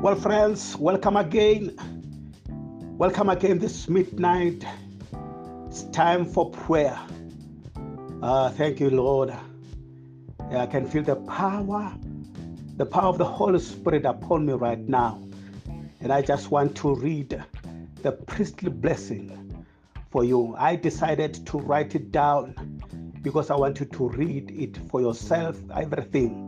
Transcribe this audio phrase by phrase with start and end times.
[0.00, 1.76] Well, friends, welcome again.
[2.98, 4.64] Welcome again this midnight.
[5.66, 6.96] It's time for prayer.
[8.22, 9.34] Uh, thank you, Lord.
[10.52, 11.92] I can feel the power,
[12.76, 15.20] the power of the Holy Spirit upon me right now.
[16.00, 17.42] And I just want to read
[18.00, 19.66] the priestly blessing
[20.12, 20.54] for you.
[20.56, 22.54] I decided to write it down
[23.20, 26.47] because I want you to read it for yourself, everything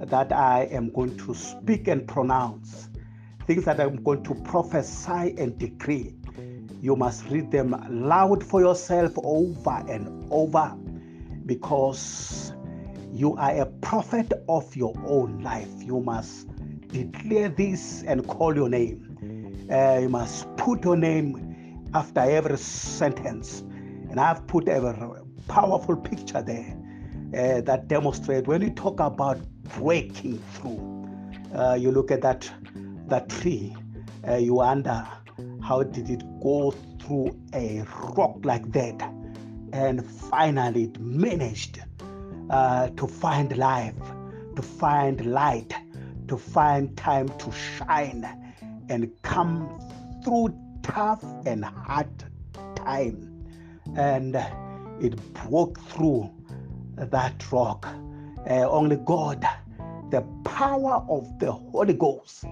[0.00, 2.88] that I am going to speak and pronounce,
[3.46, 6.14] things that I'm going to prophesy and decree.
[6.80, 10.76] You must read them loud for yourself over and over
[11.46, 12.52] because
[13.12, 15.70] you are a prophet of your own life.
[15.82, 16.46] You must
[16.88, 19.66] declare this and call your name.
[19.70, 23.60] Uh, you must put your name after every sentence.
[24.10, 26.76] And I've put a powerful picture there
[27.36, 29.38] uh, that demonstrate when you talk about
[29.76, 31.08] breaking through.
[31.54, 32.50] Uh, you look at that
[33.08, 33.74] that tree,
[34.26, 35.06] uh, you wonder
[35.62, 37.84] how did it go through a
[38.16, 39.00] rock like that,
[39.72, 41.80] and finally it managed
[42.50, 43.94] uh, to find life,
[44.56, 45.74] to find light,
[46.28, 48.26] to find time to shine,
[48.88, 49.78] and come
[50.24, 52.08] through tough and hard
[52.76, 53.46] time,
[53.96, 54.36] and
[55.00, 56.30] it broke through
[57.06, 57.86] that rock.
[58.48, 59.46] Uh, only God,
[60.10, 62.44] the power of the Holy Ghost,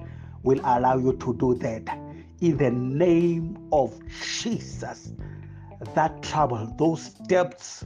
[0.43, 1.89] will allow you to do that.
[2.41, 3.99] In the name of
[4.41, 5.13] Jesus,
[5.95, 7.85] that trouble, those depths,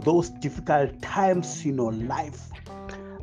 [0.00, 2.48] those difficult times in your life,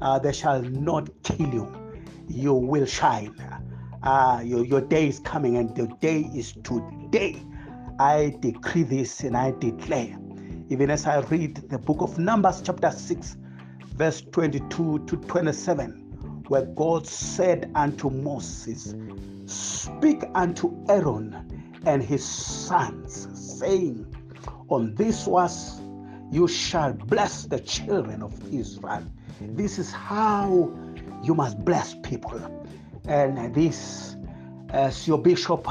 [0.02, 1.94] uh, they shall not kill you.
[2.28, 3.34] You will shine.
[4.04, 7.42] Uh, your, your day is coming, and the day is today.
[8.00, 10.20] I decree this and I declare
[10.70, 13.38] even as I read the book of Numbers, chapter 6,
[13.96, 18.94] verse 22 to 27, where God said unto Moses,
[19.46, 23.28] Speak unto Aaron and his sons,
[23.60, 24.14] saying,
[24.70, 25.80] On this was
[26.32, 29.06] you shall bless the children of Israel.
[29.40, 30.70] This is how
[31.24, 32.42] you must bless people.
[33.08, 34.18] And this,
[34.70, 35.66] as your bishop,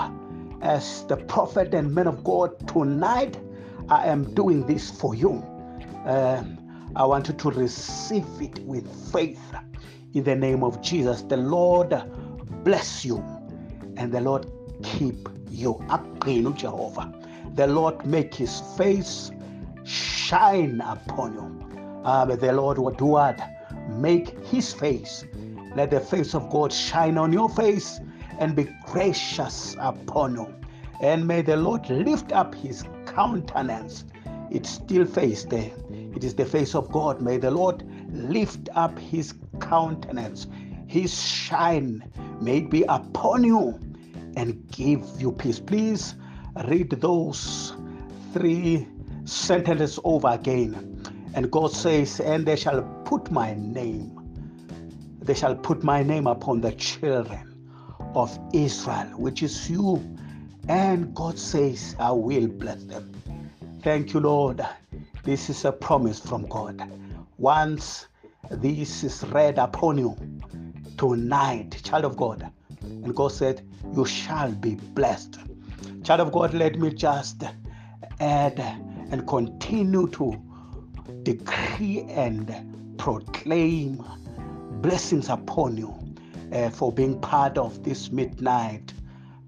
[0.63, 3.39] as the prophet and man of God, tonight
[3.89, 5.45] I am doing this for you.
[6.05, 6.59] Um,
[6.97, 9.41] I want you to receive it with faith
[10.15, 11.23] in the name of Jesus.
[11.23, 11.95] The Lord
[12.65, 13.19] bless you
[13.97, 14.47] and the Lord
[14.83, 15.81] keep you.
[16.57, 17.13] Jehovah.
[17.55, 19.31] The Lord make his face
[19.85, 22.03] shine upon you.
[22.05, 23.41] Um, the Lord would what?
[23.89, 25.25] Make his face.
[25.77, 28.01] Let the face of God shine on your face
[28.39, 30.55] and be gracious upon you.
[31.01, 32.85] And may the Lord lift up his
[33.17, 34.05] countenance,
[34.51, 35.73] it still face there.
[36.15, 37.23] It is the face of God.
[37.23, 37.83] May the Lord
[38.13, 40.47] lift up his countenance,
[40.87, 42.05] his shine
[42.43, 43.81] may be upon you
[44.37, 45.59] and give you peace.
[45.59, 46.15] Please
[46.69, 47.75] read those
[48.35, 48.87] three
[49.25, 50.75] sentences over again.
[51.35, 54.13] And God says, And they shall put my name,
[55.23, 57.55] they shall put my name upon the children
[58.15, 60.03] of Israel, which is you
[60.69, 63.13] and God says, I will bless them.
[63.83, 64.67] Thank you, Lord.
[65.23, 66.91] This is a promise from God.
[67.39, 68.09] Once
[68.51, 70.17] this is read upon you
[70.99, 72.51] tonight, child of God,
[72.81, 73.63] and God said,
[73.95, 75.39] You shall be blessed.
[76.03, 77.45] Child of God, let me just
[78.21, 78.59] add
[79.11, 80.41] and continue to
[81.23, 84.05] decree and proclaim
[84.81, 85.95] blessings upon you
[86.53, 88.93] uh, for being part of this midnight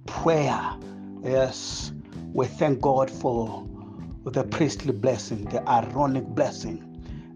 [0.07, 0.77] prayer
[1.25, 1.93] Yes,
[2.33, 3.67] we thank God for
[4.25, 6.85] the priestly blessing, the Aaronic blessing.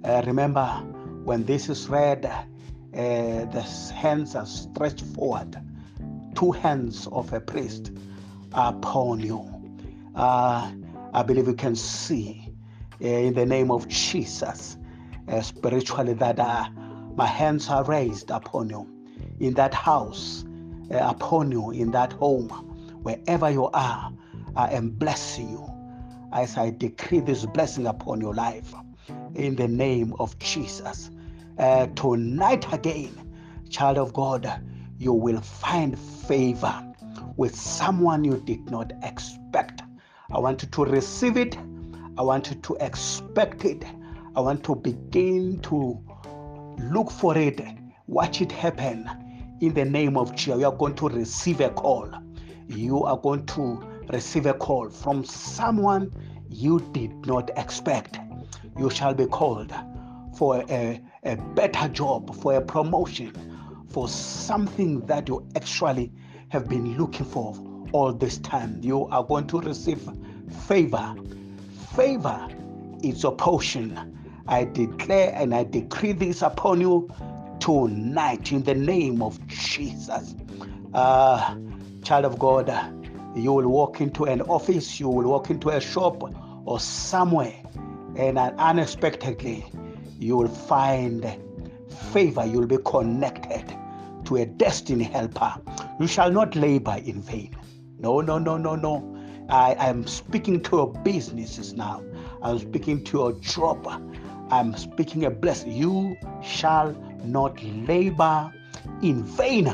[0.04, 0.66] Uh, remember,
[1.24, 2.40] when this is read, uh,
[2.92, 3.62] the
[3.94, 5.60] hands are stretched forward,
[6.36, 7.90] two hands of a priest
[8.52, 9.44] upon you.
[10.14, 10.70] Uh,
[11.12, 12.54] I believe you can see
[13.02, 14.76] uh, in the name of Jesus
[15.26, 16.68] uh, spiritually that uh,
[17.16, 18.88] my hands are raised upon you
[19.40, 20.44] in that house,
[20.90, 22.68] upon you in that home
[23.02, 24.12] wherever you are,
[24.56, 25.68] I am blessing you
[26.32, 28.72] as I decree this blessing upon your life
[29.34, 31.10] in the name of Jesus.
[31.58, 33.14] Uh, tonight again,
[33.70, 34.50] child of God,
[34.98, 36.86] you will find favor
[37.36, 39.82] with someone you did not expect.
[40.30, 41.58] I want you to receive it.
[42.16, 43.84] I want you to expect it.
[44.34, 45.98] I want to begin to
[46.78, 47.60] look for it,
[48.06, 49.08] watch it happen
[49.60, 50.60] in the name of Jesus.
[50.60, 52.10] You are going to receive a call
[52.74, 53.82] you are going to
[54.12, 56.10] receive a call from someone
[56.48, 58.18] you did not expect.
[58.78, 59.72] You shall be called
[60.36, 63.32] for a, a better job, for a promotion,
[63.90, 66.12] for something that you actually
[66.48, 67.56] have been looking for
[67.92, 68.78] all this time.
[68.82, 70.00] You are going to receive
[70.66, 71.14] favor.
[71.94, 72.48] Favor
[73.02, 74.18] is your portion.
[74.48, 77.10] I declare and I decree this upon you
[77.60, 80.34] tonight in the name of Jesus.
[80.92, 81.54] Uh,
[82.02, 82.68] child of God,
[83.36, 86.22] you will walk into an office, you will walk into a shop
[86.66, 87.54] or somewhere,
[88.16, 89.64] and unexpectedly,
[90.18, 91.24] you will find
[92.12, 93.76] favor, you will be connected
[94.24, 95.54] to a destiny helper.
[95.98, 97.56] You shall not labor in vain.
[97.98, 99.08] No, no, no, no, no.
[99.48, 102.02] I am speaking to your businesses now.
[102.42, 103.86] I'm speaking to your job.
[104.50, 105.72] I'm speaking a blessing.
[105.72, 106.92] You shall
[107.24, 108.52] not labor
[109.02, 109.66] in vain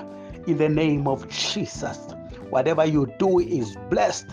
[0.47, 1.99] in the name of Jesus.
[2.51, 4.29] Whatever you do is blessed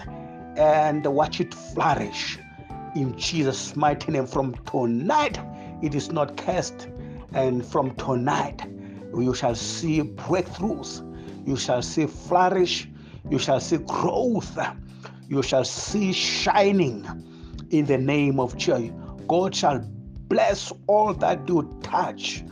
[0.58, 2.40] and watch it flourish.
[2.96, 4.26] In Jesus' mighty name.
[4.26, 5.40] From tonight,
[5.82, 6.88] it is not cursed,
[7.34, 8.66] and from tonight,
[9.14, 11.02] you shall see breakthroughs,
[11.46, 12.88] you shall see flourish,
[13.30, 14.58] you shall see growth,
[15.28, 17.06] you shall see shining
[17.72, 18.92] in the name of Jesus.
[19.28, 19.80] God shall
[20.28, 22.44] bless all that you touch,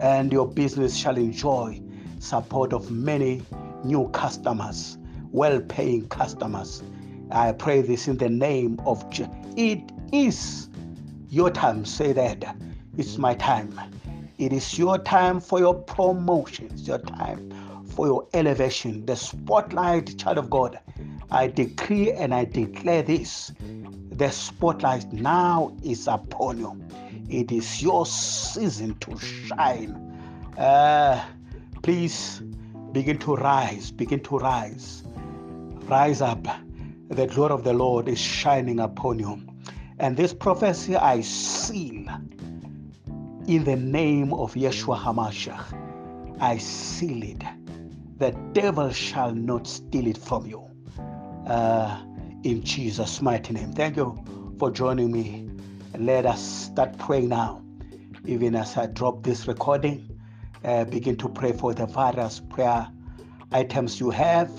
[0.00, 1.80] and your business shall enjoy
[2.18, 3.42] support of many
[3.84, 4.98] new customers,
[5.32, 6.82] well paying customers.
[7.30, 9.32] I pray this in the name of Jesus.
[9.56, 9.80] It
[10.12, 10.68] is
[11.28, 11.84] your time.
[11.84, 12.56] Say that.
[12.98, 13.78] It's my time.
[14.38, 16.68] It is your time for your promotion.
[16.72, 17.52] It's your time
[17.86, 19.06] for your elevation.
[19.06, 20.78] The spotlight, child of God.
[21.30, 23.52] I decree and I declare this.
[24.12, 26.82] The spotlight now is upon you.
[27.30, 29.94] It is your season to shine.
[30.58, 31.24] Uh,
[31.82, 32.42] please
[32.92, 35.02] begin to rise, begin to rise.
[35.88, 36.46] Rise up.
[37.08, 39.42] The glory of the Lord is shining upon you.
[39.98, 42.08] And this prophecy I seal
[43.46, 46.40] in the name of Yeshua HaMashiach.
[46.40, 47.42] I seal it.
[48.18, 50.70] The devil shall not steal it from you.
[51.46, 52.00] Uh,
[52.44, 53.72] in Jesus' mighty name.
[53.72, 54.22] Thank you
[54.58, 55.50] for joining me.
[55.98, 57.62] Let us start praying now.
[58.24, 60.08] Even as I drop this recording,
[60.64, 62.88] uh, begin to pray for the various prayer
[63.50, 64.50] items you have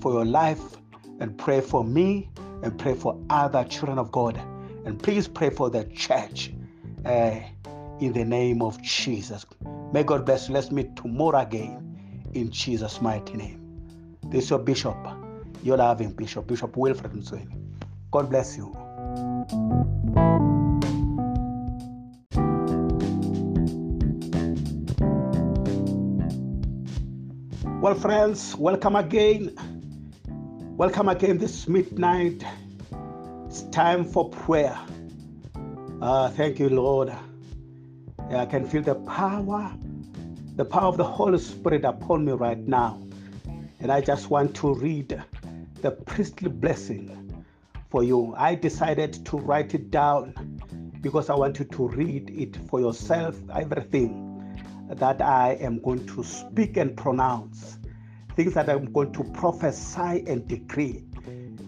[0.00, 0.60] for your life
[1.20, 2.30] and pray for me
[2.62, 4.40] and pray for other children of God.
[4.84, 6.52] And please pray for the church
[7.04, 7.40] uh,
[8.00, 9.44] in the name of Jesus.
[9.92, 10.54] May God bless you.
[10.54, 13.60] Let's meet tomorrow again in Jesus' mighty name.
[14.26, 14.96] This is your bishop,
[15.62, 17.58] your loving bishop, Bishop Wilfred Nsweni.
[18.10, 18.76] God bless you.
[27.80, 29.56] Well, friends, welcome again.
[30.80, 32.42] Welcome again this midnight.
[33.44, 34.78] It's time for prayer.
[36.00, 37.14] Uh, thank you, Lord.
[38.30, 39.70] I can feel the power,
[40.56, 42.98] the power of the Holy Spirit upon me right now.
[43.80, 45.22] And I just want to read
[45.82, 47.44] the priestly blessing
[47.90, 48.34] for you.
[48.38, 50.32] I decided to write it down
[51.02, 54.56] because I want you to read it for yourself, everything
[54.88, 57.76] that I am going to speak and pronounce,
[58.36, 61.04] things that I'm going to prophesy and decree.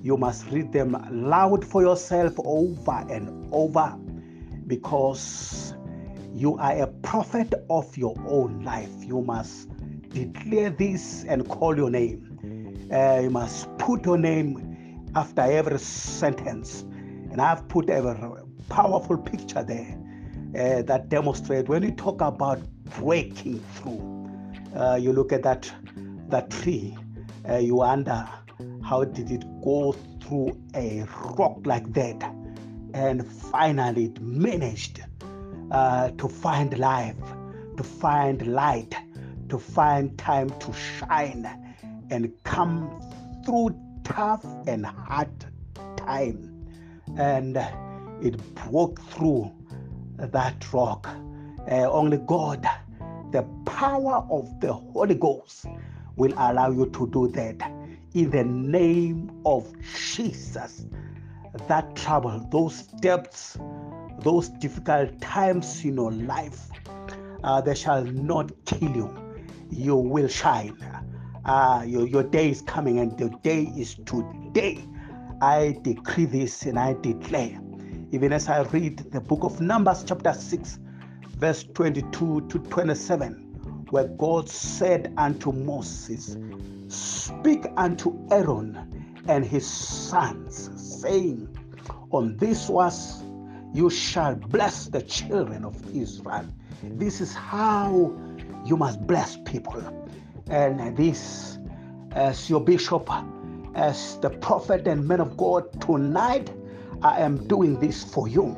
[0.02, 3.96] You must read them loud for yourself over and over
[4.66, 5.74] because
[6.34, 8.90] you are a prophet of your own life.
[9.04, 9.68] You must
[10.08, 12.88] declare this and call your name.
[12.92, 16.82] Uh, you must put your name after every sentence.
[16.82, 19.98] And I've put a powerful picture there
[20.58, 22.60] uh, that demonstrate when you talk about
[22.98, 24.30] breaking through.
[24.76, 25.72] Uh, you look at that
[26.32, 26.96] that tree,
[27.48, 28.26] uh, you wonder
[28.82, 31.04] how did it go through a
[31.38, 32.22] rock like that,
[32.94, 35.04] and finally it managed
[35.70, 37.16] uh, to find life,
[37.76, 38.96] to find light,
[39.50, 41.46] to find time to shine,
[42.10, 42.98] and come
[43.44, 45.28] through tough and hard
[45.98, 46.66] time,
[47.18, 47.58] and
[48.22, 49.52] it broke through
[50.16, 51.08] that rock.
[51.70, 52.66] Uh, only God
[53.32, 55.66] the power of the Holy Ghost
[56.16, 57.60] will allow you to do that
[58.14, 59.72] in the name of
[60.14, 60.86] Jesus.
[61.68, 63.58] That trouble, those depths,
[64.20, 66.68] those difficult times in your life,
[67.44, 69.34] uh, they shall not kill you.
[69.70, 70.76] You will shine.
[71.44, 74.84] Uh, your, your day is coming, and the day is today.
[75.40, 77.60] I decree this and I declare,
[78.12, 80.78] even as I read the book of Numbers, chapter 6,
[81.36, 83.51] verse 22 to 27,
[83.92, 86.38] where God said unto Moses,
[86.88, 90.70] Speak unto Aaron and his sons,
[91.02, 91.46] saying,
[92.10, 93.22] On this was
[93.74, 96.46] you shall bless the children of Israel,
[96.82, 98.18] This is how
[98.64, 99.82] you must bless people.
[100.48, 101.58] And this,
[102.12, 103.10] as your bishop,
[103.74, 106.50] as the prophet and man of God, tonight
[107.02, 108.56] I am doing this for you.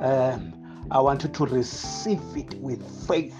[0.00, 0.52] Um,
[0.90, 3.36] I want you to receive it with faith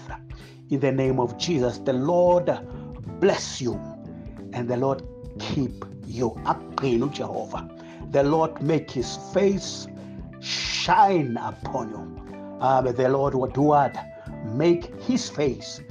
[0.69, 1.77] in the name of Jesus.
[1.79, 2.49] The Lord
[3.19, 3.73] bless you
[4.53, 5.03] and the Lord
[5.39, 6.35] keep you.
[7.11, 7.69] Jehovah.
[8.11, 9.87] The Lord make his face
[10.39, 12.61] shine upon you.
[12.61, 13.95] Um, the Lord would what?
[14.45, 15.81] Make his face.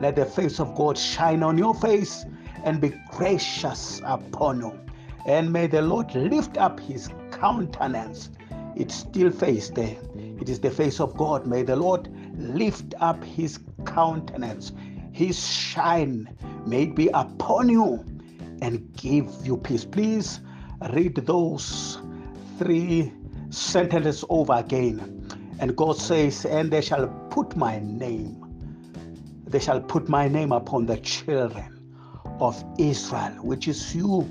[0.00, 2.24] Let the face of God shine on your face
[2.64, 4.80] and be gracious upon you.
[5.26, 8.30] And may the Lord lift up his countenance.
[8.76, 9.96] It's still face there.
[10.40, 11.46] It is the face of God.
[11.46, 14.72] May the Lord lift up his countenance.
[15.12, 16.28] His shine
[16.66, 18.04] may be upon you
[18.62, 19.84] and give you peace.
[19.84, 20.40] Please
[20.92, 21.98] read those
[22.58, 23.12] three
[23.50, 25.28] sentences over again.
[25.60, 28.40] And God says, And they shall put my name,
[29.46, 31.74] they shall put my name upon the children
[32.40, 34.28] of Israel, which is you.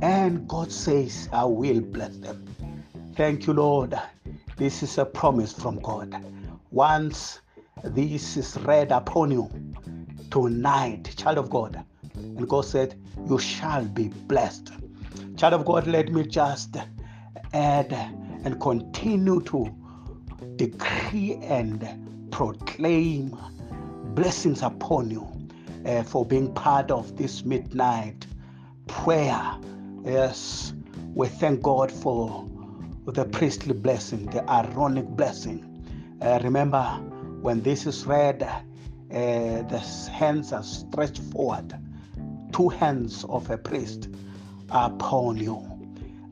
[0.00, 2.46] And God says, I will bless them.
[3.16, 3.94] Thank you, Lord.
[4.56, 6.24] This is a promise from God.
[6.70, 7.40] Once
[7.84, 9.50] this is read upon you
[10.30, 11.84] tonight, child of God,
[12.14, 12.94] and God said,
[13.28, 14.72] You shall be blessed.
[15.36, 16.76] Child of God, let me just
[17.52, 17.92] add
[18.44, 19.74] and continue to
[20.56, 23.36] decree and proclaim
[24.14, 25.26] blessings upon you
[25.86, 28.26] uh, for being part of this midnight
[28.86, 29.58] prayer.
[30.04, 30.72] Yes,
[31.14, 32.48] we thank God for
[33.06, 35.68] the priestly blessing, the Aaronic blessing.
[36.20, 37.00] Uh, remember,
[37.42, 38.54] when this is read, uh,
[39.10, 41.76] the hands are stretched forward,
[42.52, 44.08] two hands of a priest
[44.70, 45.60] upon you.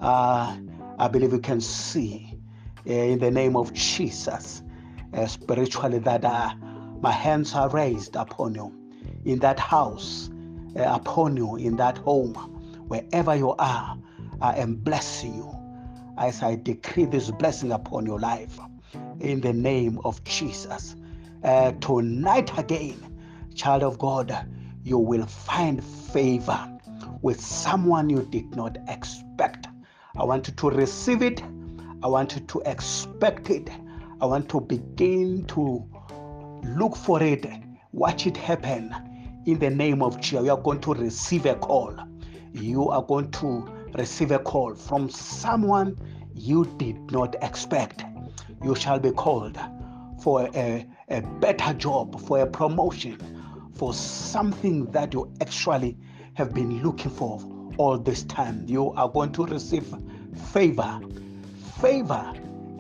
[0.00, 0.57] Uh,
[1.00, 2.38] I believe you can see
[2.88, 4.62] uh, in the name of Jesus
[5.12, 6.55] uh, spiritually that uh,
[7.00, 8.73] my hands are raised upon you
[9.25, 10.31] in that house,
[10.76, 12.35] uh, upon you in that home,
[12.87, 13.99] wherever you are.
[14.40, 15.55] I am blessing you
[16.19, 18.61] as I decree this blessing upon your life
[19.19, 20.95] in the name of Jesus.
[21.43, 22.99] Uh, tonight again,
[23.55, 24.47] child of God,
[24.85, 26.71] you will find favor
[27.23, 29.67] with someone you did not expect.
[30.19, 31.43] I want you to receive it.
[32.03, 33.71] I want you to expect it.
[34.21, 35.89] I want to begin to
[36.63, 37.47] look for it,
[37.93, 38.95] watch it happen
[39.47, 40.45] in the name of Jesus.
[40.45, 41.97] You are going to receive a call.
[42.53, 45.97] You are going to receive a call from someone
[46.35, 48.05] you did not expect.
[48.63, 49.59] You shall be called
[50.23, 53.19] for a, a better job, for a promotion,
[53.75, 55.97] for something that you actually
[56.35, 57.40] have been looking for
[57.79, 58.64] all this time.
[58.67, 59.87] You are going to receive
[60.52, 61.00] favor.
[61.81, 62.33] Favor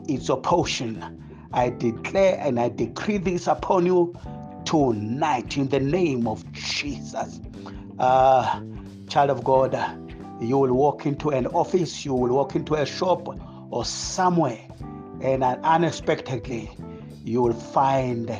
[0.08, 1.48] is your portion.
[1.52, 4.14] I declare and I decree this upon you
[4.64, 7.40] tonight in the name of Jesus.
[7.98, 8.60] Uh,
[9.08, 9.74] child of God,
[10.40, 13.28] you will walk into an office, you will walk into a shop
[13.70, 14.60] or somewhere,
[15.20, 16.70] and unexpectedly,
[17.24, 18.30] you will find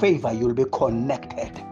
[0.00, 0.32] favor.
[0.32, 1.62] You will be connected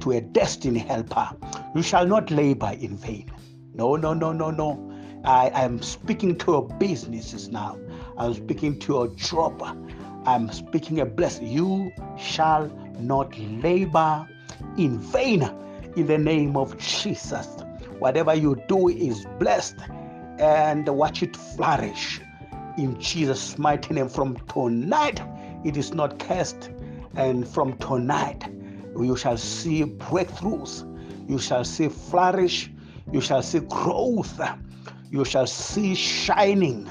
[0.00, 1.30] to a destiny helper.
[1.74, 3.30] You shall not labor in vain.
[3.74, 4.86] No, no, no, no, no.
[5.24, 7.78] I am speaking to your businesses now.
[8.16, 9.62] I'm speaking to your job.
[10.26, 11.48] I'm speaking a blessing.
[11.48, 12.68] You shall
[12.98, 14.26] not labor
[14.76, 15.42] in vain
[15.96, 17.46] in the name of Jesus.
[17.98, 19.78] Whatever you do is blessed
[20.38, 22.20] and watch it flourish
[22.78, 24.08] in Jesus' mighty name.
[24.08, 25.20] From tonight,
[25.64, 26.70] it is not cursed,
[27.16, 28.48] and from tonight,
[28.96, 30.86] you shall see breakthroughs,
[31.28, 32.70] you shall see flourish,
[33.12, 34.40] you shall see growth,
[35.10, 36.88] you shall see shining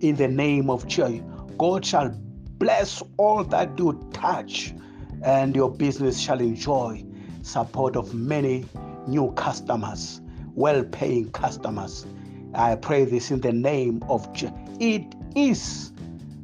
[0.00, 1.22] in the name of joy.
[1.58, 2.10] God shall
[2.58, 4.74] bless all that you touch,
[5.22, 7.04] and your business shall enjoy
[7.42, 8.64] support of many
[9.06, 10.20] new customers,
[10.54, 12.06] well paying customers.
[12.54, 14.54] I pray this in the name of Jesus.
[14.80, 15.92] It is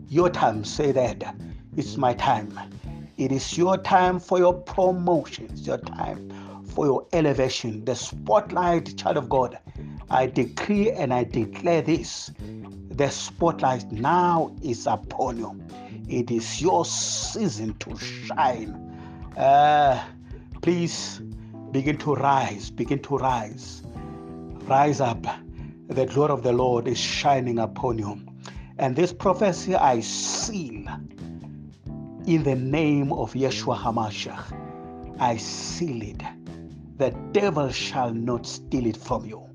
[0.08, 0.64] your time.
[0.64, 1.34] Say that.
[1.76, 2.58] It's my time.
[3.16, 5.48] It is your time for your promotion.
[5.52, 6.30] It's your time
[6.74, 7.84] for your elevation.
[7.84, 9.58] The spotlight, child of God.
[10.10, 12.30] I decree and I declare this.
[12.90, 15.60] The spotlight now is upon you.
[16.08, 18.74] It is your season to shine.
[19.36, 20.04] Uh,
[20.62, 21.20] please
[21.72, 23.82] begin to rise, begin to rise.
[24.66, 25.26] Rise up.
[25.88, 28.20] The glory of the Lord is shining upon you.
[28.78, 30.86] And this prophecy I seal
[32.26, 35.20] in the name of Yeshua HaMashiach.
[35.20, 36.22] I seal it.
[36.96, 39.46] The devil shall not steal it from you.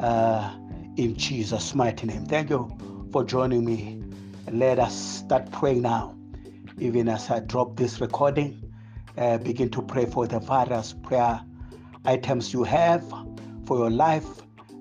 [0.00, 0.54] Uh,
[0.96, 2.24] in Jesus' mighty name.
[2.26, 2.70] Thank you
[3.12, 4.02] for joining me.
[4.52, 6.14] Let us start praying now.
[6.80, 8.62] even as I drop this recording,
[9.16, 11.40] uh, begin to pray for the various prayer
[12.04, 13.04] items you have
[13.66, 14.26] for your life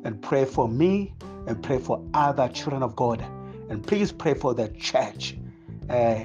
[0.03, 1.13] and pray for me
[1.47, 3.25] and pray for other children of God.
[3.69, 5.37] And please pray for the church
[5.89, 6.19] uh,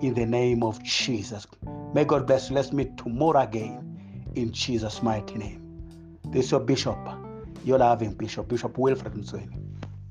[0.00, 1.46] in the name of Jesus.
[1.94, 2.56] May God bless you.
[2.56, 5.60] Let's meet tomorrow again in Jesus' mighty name.
[6.26, 6.98] This is your bishop,
[7.64, 9.60] your loving bishop, Bishop Wilfred Msweni.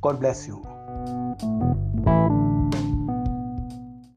[0.01, 1.82] God bless you.